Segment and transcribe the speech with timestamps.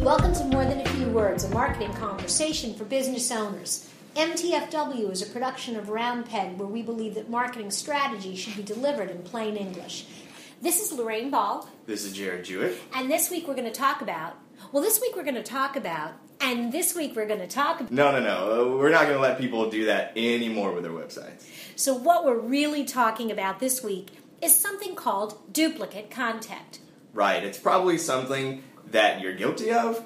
[0.00, 3.88] Welcome to More Than a Few Words, a marketing conversation for business owners.
[4.16, 8.62] MTFW is a production of Round Peg where we believe that marketing strategy should be
[8.62, 10.06] delivered in plain English.
[10.60, 12.76] This is Lorraine Ball, This is Jared Jewett.
[12.94, 14.36] and this week we're going to talk about,
[14.72, 17.80] well, this week we're going to talk about, and this week we're going to talk
[17.80, 17.92] about.
[17.92, 18.76] No, no, no.
[18.76, 21.46] We're not going to let people do that anymore with their websites.
[21.76, 24.08] So, what we're really talking about this week
[24.40, 26.80] is something called duplicate content.
[27.12, 27.42] Right.
[27.42, 30.04] It's probably something that you're guilty of,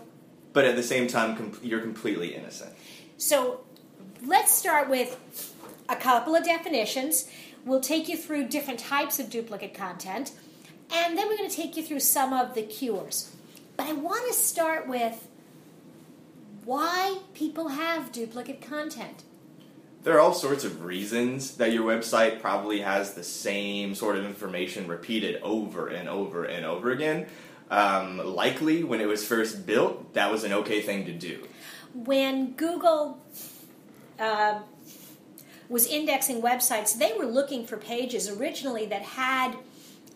[0.52, 2.73] but at the same time, com- you're completely innocent.
[3.19, 3.60] So
[4.24, 5.55] let's start with
[5.88, 7.29] a couple of definitions.
[7.65, 10.33] We'll take you through different types of duplicate content,
[10.93, 13.35] and then we're going to take you through some of the cures.
[13.77, 15.29] But I want to start with
[16.65, 19.23] why people have duplicate content.
[20.02, 24.24] There are all sorts of reasons that your website probably has the same sort of
[24.24, 27.27] information repeated over and over and over again.
[27.70, 31.46] Um, likely, when it was first built, that was an okay thing to do.
[31.95, 33.23] When Google
[34.18, 34.60] uh,
[35.68, 39.57] was indexing websites, they were looking for pages originally that had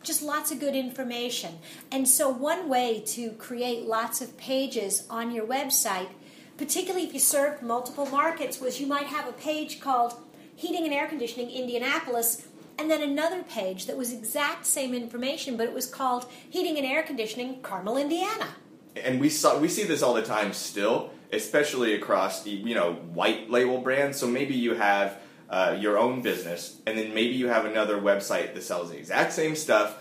[0.02, 1.58] just lots of good information.
[1.92, 6.08] And so, one way to create lots of pages on your website,
[6.56, 10.14] particularly if you served multiple markets, was you might have a page called
[10.54, 12.46] Heating and Air Conditioning Indianapolis,
[12.78, 16.86] and then another page that was exact same information, but it was called Heating and
[16.86, 18.48] Air Conditioning Carmel, Indiana.
[18.96, 22.94] and we saw we see this all the time still, especially across the you know
[22.94, 24.18] white label brands.
[24.18, 25.18] So maybe you have
[25.50, 29.32] uh, your own business, and then maybe you have another website that sells the exact
[29.32, 29.96] same stuff,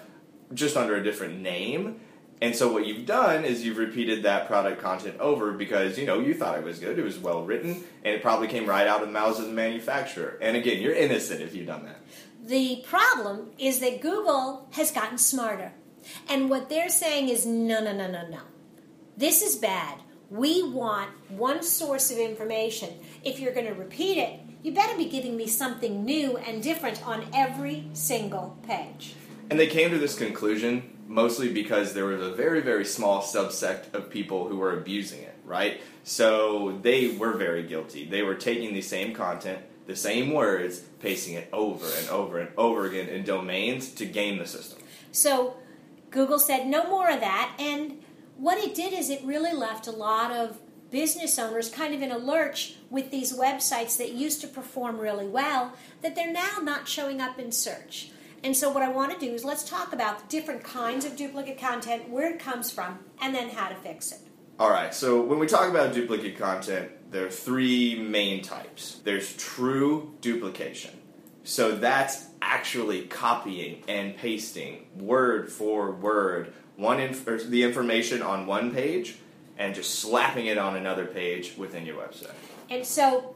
[0.53, 1.99] just under a different name.
[2.41, 6.19] And so what you've done is you've repeated that product content over because you know
[6.19, 9.02] you thought it was good, it was well written, and it probably came right out
[9.02, 10.38] of the mouths of the manufacturer.
[10.41, 12.02] And again, you're innocent if you've done that.
[12.45, 15.72] The problem is that Google has gotten smarter.
[16.30, 18.41] And what they're saying is no, no, no, no, no.
[19.17, 20.00] This is bad.
[20.30, 22.94] We want one source of information.
[23.24, 27.06] If you're going to repeat it, you better be giving me something new and different
[27.07, 29.16] on every single page.
[29.50, 33.93] And they came to this conclusion mostly because there was a very, very small subsect
[33.93, 35.81] of people who were abusing it, right?
[36.03, 38.05] So they were very guilty.
[38.05, 42.49] They were taking the same content, the same words, pasting it over and over and
[42.57, 44.79] over again in domains to game the system.
[45.11, 45.55] So
[46.09, 47.55] Google said no more of that.
[47.59, 48.01] And
[48.38, 50.59] what it did is it really left a lot of
[50.91, 55.27] business owners kind of in a lurch with these websites that used to perform really
[55.27, 58.11] well that they're now not showing up in search.
[58.45, 61.16] And so, what I want to do is let's talk about the different kinds of
[61.16, 64.19] duplicate content, where it comes from, and then how to fix it.
[64.59, 69.01] All right, so when we talk about duplicate content, there are three main types.
[69.03, 70.91] There's true duplication.
[71.44, 78.72] So that's actually copying and pasting word for word one inf- the information on one
[78.72, 79.17] page
[79.57, 82.35] and just slapping it on another page within your website.
[82.69, 83.35] And so,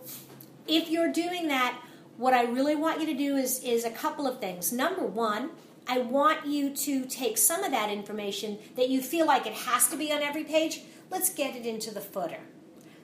[0.68, 1.82] if you're doing that,
[2.20, 4.74] what I really want you to do is, is a couple of things.
[4.74, 5.52] Number one,
[5.88, 9.88] I want you to take some of that information that you feel like it has
[9.88, 12.40] to be on every page, let's get it into the footer.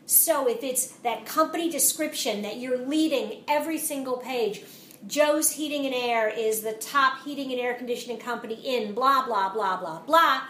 [0.06, 4.64] So, if it's that company description that you're leading every single page,
[5.08, 9.54] Joe's Heating and Air is the top heating and air conditioning company in blah, blah,
[9.54, 10.42] blah, blah, blah.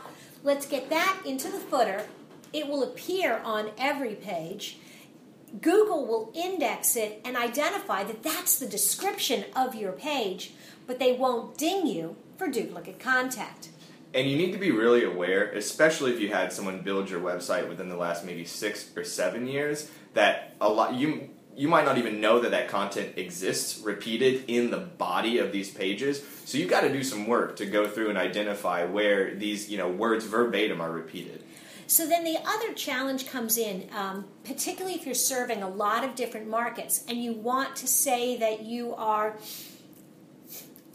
[0.43, 2.07] Let's get that into the footer.
[2.51, 4.79] It will appear on every page.
[5.61, 10.53] Google will index it and identify that that's the description of your page,
[10.87, 13.69] but they won't ding you for duplicate content.
[14.13, 17.67] And you need to be really aware, especially if you had someone build your website
[17.67, 21.97] within the last maybe six or seven years, that a lot you you might not
[21.97, 26.21] even know that that content exists repeated in the body of these pages.
[26.43, 29.77] So you've got to do some work to go through and identify where these you
[29.77, 31.43] know words verbatim are repeated.
[31.87, 36.15] So then the other challenge comes in, um, particularly if you're serving a lot of
[36.15, 39.37] different markets and you want to say that you are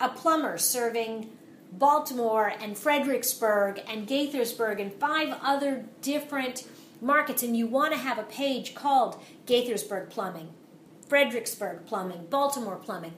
[0.01, 1.31] a plumber serving
[1.73, 6.66] Baltimore and Fredericksburg and Gaithersburg and five other different
[7.01, 10.48] markets, and you want to have a page called Gaithersburg Plumbing,
[11.09, 13.15] Fredericksburg Plumbing, Baltimore Plumbing.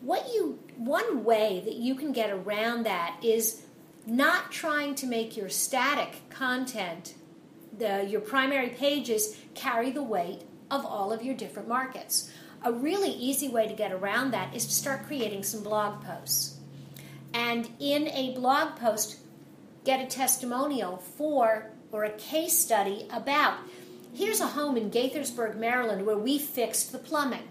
[0.00, 3.62] What you one way that you can get around that is
[4.06, 7.14] not trying to make your static content,
[7.76, 12.30] the, your primary pages, carry the weight of all of your different markets.
[12.62, 16.58] A really easy way to get around that is to start creating some blog posts.
[17.34, 19.18] And in a blog post,
[19.84, 23.58] get a testimonial for or a case study about
[24.14, 27.48] here's a home in Gaithersburg, Maryland, where we fixed the plumbing,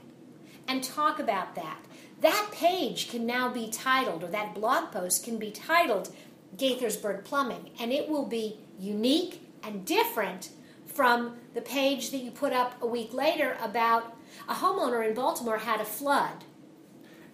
[0.68, 1.80] and talk about that.
[2.22, 6.10] that page can now be titled, or that blog post can be titled
[6.58, 10.50] Gaithersburg Plumbing, and it will be unique and different
[10.86, 14.16] from the page that you put up a week later about
[14.48, 16.44] a homeowner in Baltimore had a flood.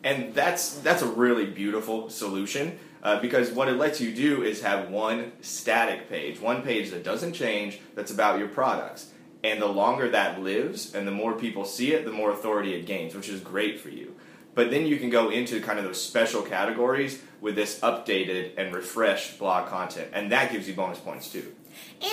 [0.03, 4.61] And that's that's a really beautiful solution uh, because what it lets you do is
[4.61, 9.11] have one static page, one page that doesn't change, that's about your products.
[9.43, 12.85] And the longer that lives, and the more people see it, the more authority it
[12.85, 14.15] gains, which is great for you.
[14.53, 18.73] But then you can go into kind of those special categories with this updated and
[18.73, 21.55] refreshed blog content, and that gives you bonus points too.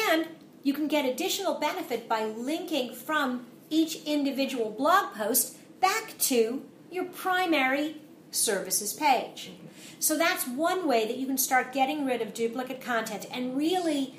[0.08, 0.26] And
[0.62, 7.04] you can get additional benefit by linking from each individual blog post back to your
[7.04, 7.96] primary
[8.30, 9.50] services page.
[9.52, 9.66] Mm-hmm.
[10.00, 14.14] So that's one way that you can start getting rid of duplicate content and really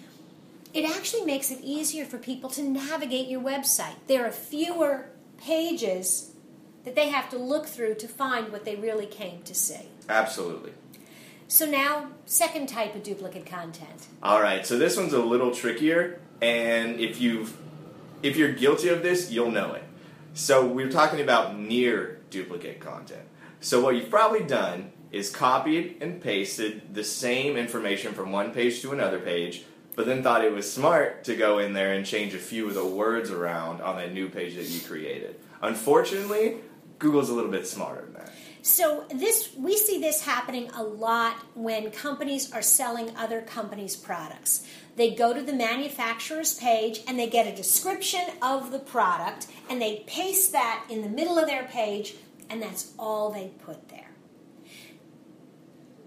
[0.73, 3.95] it actually makes it easier for people to navigate your website.
[4.07, 6.33] There are fewer pages
[6.83, 9.89] that they have to look through to find what they really came to see.
[10.07, 10.71] Absolutely.
[11.47, 14.07] So now, second type of duplicate content.
[14.21, 17.57] All right, so this one's a little trickier, and if you've
[18.21, 19.83] if you're guilty of this, you'll know it.
[20.33, 23.23] So we're talking about near duplicate content.
[23.61, 28.81] So what you've probably done is copied and pasted the same information from one page
[28.81, 29.63] to another page,
[29.95, 32.75] but then thought it was smart to go in there and change a few of
[32.75, 35.39] the words around on that new page that you created.
[35.61, 36.57] Unfortunately,
[36.99, 38.31] Google's a little bit smarter than that.
[38.61, 44.67] So this we see this happening a lot when companies are selling other companies' products.
[44.97, 49.81] They go to the manufacturer's page and they get a description of the product and
[49.81, 52.15] they paste that in the middle of their page
[52.49, 54.11] and that's all they put there.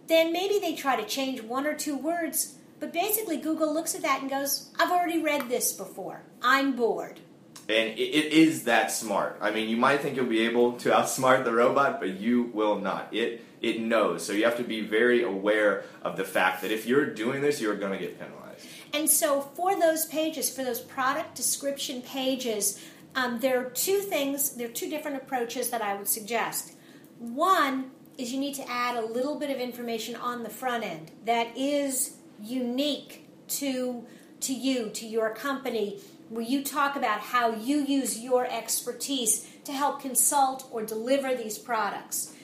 [0.09, 4.03] Then maybe they try to change one or two words, but basically Google looks at
[4.03, 6.25] that and goes, "I've already read this before.
[6.43, 7.21] I'm bored."
[7.69, 9.39] And it, it is that smart.
[9.41, 12.79] I mean, you might think you'll be able to outsmart the robot, but you will
[12.79, 13.13] not.
[13.13, 14.27] It it knows.
[14.27, 17.61] So you have to be very aware of the fact that if you're doing this,
[17.61, 18.67] you're going to get penalized.
[18.93, 22.83] And so for those pages, for those product description pages,
[23.15, 24.51] um, there are two things.
[24.51, 26.75] There are two different approaches that I would suggest.
[27.19, 31.13] One is you need to add a little bit of information on the front end
[31.25, 34.05] that is unique to
[34.43, 39.73] to you, to your company, where you talk about how you use your expertise to
[39.73, 42.35] help consult or deliver these products.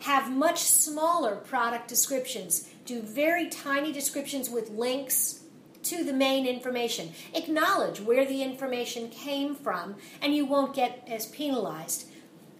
[0.00, 2.68] Have much smaller product descriptions.
[2.84, 5.40] Do very tiny descriptions with links
[5.84, 7.12] to the main information.
[7.34, 12.06] Acknowledge where the information came from, and you won't get as penalized.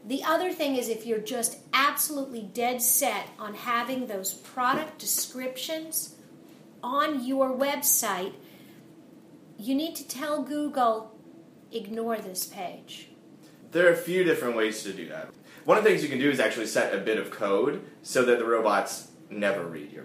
[0.07, 6.15] The other thing is if you're just absolutely dead set on having those product descriptions
[6.83, 8.35] on your website,
[9.59, 11.19] you need to tell Google,
[11.73, 13.09] ignore this page.
[13.73, 15.31] There are a few different ways to do that.
[15.65, 18.25] One of the things you can do is actually set a bit of code so
[18.25, 20.05] that the robots never read your.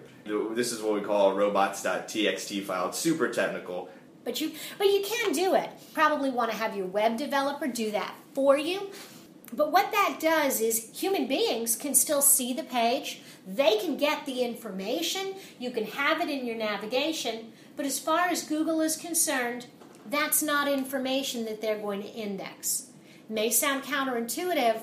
[0.53, 2.89] This is what we call a robots.txt file.
[2.89, 3.89] It's super technical.
[4.23, 5.69] But you, but you can do it.
[5.93, 8.91] Probably want to have your web developer do that for you.
[9.51, 13.21] But what that does is human beings can still see the page.
[13.47, 15.33] They can get the information.
[15.57, 17.51] You can have it in your navigation.
[17.79, 19.67] But as far as Google is concerned,
[20.05, 22.87] that's not information that they're going to index.
[23.29, 24.81] May sound counterintuitive,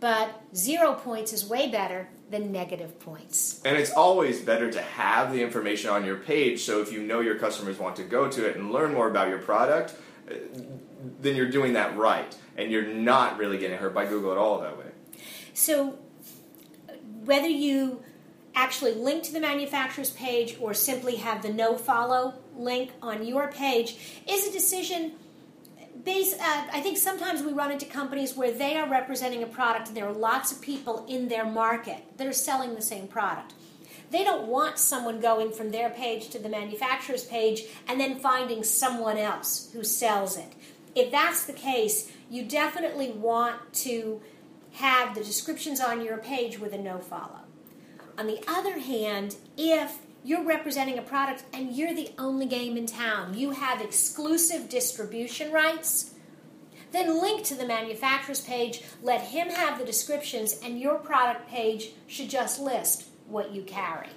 [0.00, 3.60] but zero points is way better than negative points.
[3.64, 7.20] And it's always better to have the information on your page so if you know
[7.20, 9.94] your customers want to go to it and learn more about your product,
[10.28, 10.34] uh,
[11.20, 12.36] then you're doing that right.
[12.56, 14.86] And you're not really getting hurt by Google at all that way.
[15.54, 15.96] So,
[17.24, 18.02] whether you
[18.54, 23.48] actually link to the manufacturer's page or simply have the no follow link on your
[23.48, 23.96] page
[24.28, 25.12] is a decision
[26.04, 29.88] based uh, i think sometimes we run into companies where they are representing a product
[29.88, 33.54] and there are lots of people in their market that are selling the same product.
[34.10, 38.62] They don't want someone going from their page to the manufacturer's page and then finding
[38.62, 40.52] someone else who sells it.
[40.94, 44.20] If that's the case you definitely want to
[44.72, 47.41] have the descriptions on your page with a no follow
[48.18, 52.86] on the other hand, if you're representing a product and you're the only game in
[52.86, 56.14] town, you have exclusive distribution rights,
[56.92, 61.90] then link to the manufacturer's page, let him have the descriptions, and your product page
[62.06, 64.10] should just list what you carry.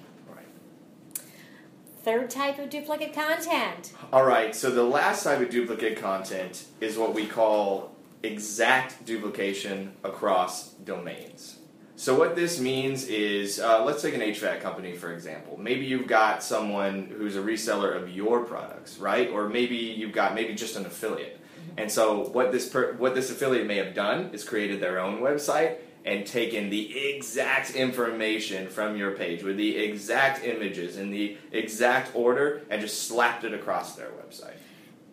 [2.02, 3.92] Third type of duplicate content.
[4.12, 9.92] All right, so the last type of duplicate content is what we call exact duplication
[10.04, 11.58] across domains.
[11.98, 15.58] So what this means is, uh, let's take an HVAC company for example.
[15.58, 19.30] Maybe you've got someone who's a reseller of your products, right?
[19.30, 21.40] Or maybe you've got maybe just an affiliate.
[21.78, 25.20] And so what this per, what this affiliate may have done is created their own
[25.20, 31.36] website and taken the exact information from your page with the exact images in the
[31.50, 34.54] exact order and just slapped it across their website.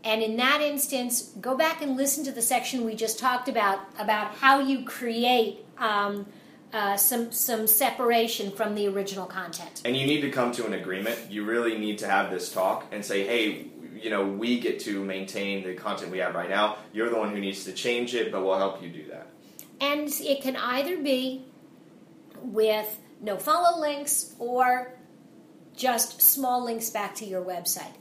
[0.03, 3.79] And in that instance, go back and listen to the section we just talked about
[3.97, 6.25] about how you create um,
[6.73, 9.81] uh, some some separation from the original content.
[9.85, 11.19] And you need to come to an agreement.
[11.29, 15.03] You really need to have this talk and say, hey, you know, we get to
[15.03, 16.77] maintain the content we have right now.
[16.91, 19.27] You're the one who needs to change it, but we'll help you do that.
[19.79, 21.45] And it can either be
[22.41, 24.93] with no follow links or
[25.75, 27.93] just small links back to your website.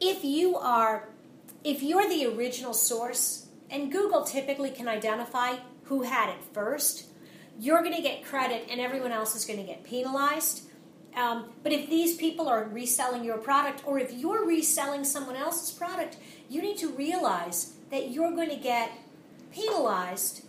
[0.00, 1.08] If you are
[1.62, 7.09] if you're the original source and Google typically can identify who had it first,
[7.58, 10.62] you're going to get credit and everyone else is going to get penalized.
[11.16, 15.70] Um, but if these people are reselling your product or if you're reselling someone else's
[15.70, 16.16] product,
[16.48, 18.92] you need to realize that you're going to get
[19.52, 20.44] penalized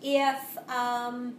[0.00, 1.34] if um,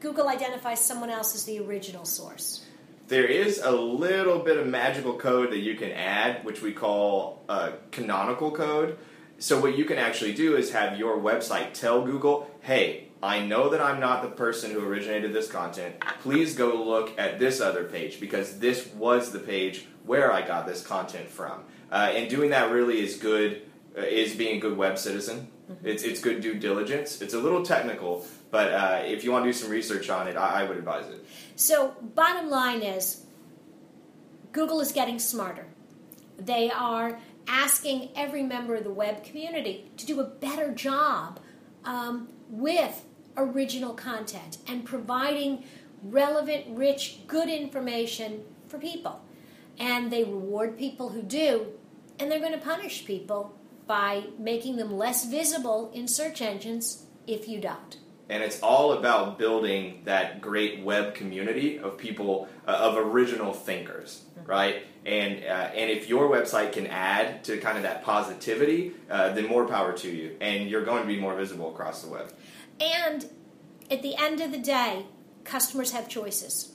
[0.00, 2.64] Google identifies someone else as the original source.
[3.08, 7.42] There is a little bit of magical code that you can add, which we call
[7.48, 8.98] uh, canonical code.
[9.38, 13.70] So, what you can actually do is have your website tell Google, hey, I know
[13.70, 15.98] that I'm not the person who originated this content.
[16.20, 20.66] Please go look at this other page because this was the page where I got
[20.66, 21.64] this content from.
[21.90, 23.62] Uh, and doing that really is good,
[23.96, 25.48] uh, is being a good web citizen.
[25.72, 25.86] Mm-hmm.
[25.86, 27.22] It's, it's good due diligence.
[27.22, 30.36] It's a little technical, but uh, if you want to do some research on it,
[30.36, 31.26] I, I would advise it.
[31.56, 33.24] So, bottom line is
[34.52, 35.66] Google is getting smarter.
[36.38, 41.40] They are asking every member of the web community to do a better job
[41.86, 45.64] um, with original content and providing
[46.02, 49.20] relevant, rich, good information for people.
[49.78, 51.66] And they reward people who do,
[52.18, 53.54] and they're going to punish people
[53.86, 57.98] by making them less visible in search engines if you don't.
[58.28, 64.24] And it's all about building that great web community of people, uh, of original thinkers,
[64.38, 64.50] mm-hmm.
[64.50, 64.82] right?
[65.04, 69.46] And, uh, and if your website can add to kind of that positivity, uh, then
[69.46, 70.36] more power to you.
[70.40, 72.32] And you're going to be more visible across the web.
[72.80, 73.28] And
[73.90, 75.06] at the end of the day,
[75.44, 76.72] customers have choices.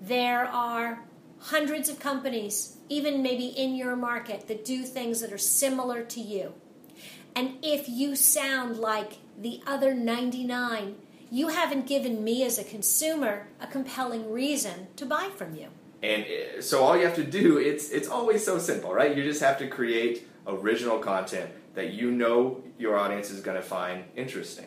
[0.00, 1.04] There are
[1.38, 6.20] hundreds of companies, even maybe in your market, that do things that are similar to
[6.20, 6.54] you.
[7.34, 10.96] And if you sound like the other 99,
[11.30, 15.68] you haven't given me as a consumer a compelling reason to buy from you.
[16.02, 19.16] And uh, so all you have to do, it's it's always so simple, right?
[19.16, 23.62] You just have to create original content that you know your audience is going to
[23.62, 24.66] find interesting.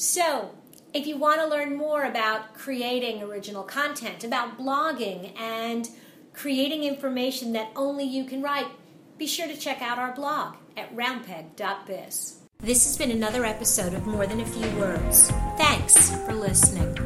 [0.00, 0.54] So,
[0.94, 5.86] if you want to learn more about creating original content, about blogging, and
[6.32, 8.68] creating information that only you can write,
[9.18, 12.38] be sure to check out our blog at roundpeg.biz.
[12.60, 15.30] This has been another episode of More Than a Few Words.
[15.58, 16.96] Thanks for listening.